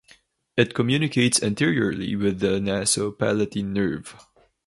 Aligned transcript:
It 0.57 0.73
communicates 0.73 1.43
anteriorly 1.43 2.15
with 2.15 2.39
the 2.39 2.59
nasopalatine 2.59 3.65
nerve. 3.71 4.15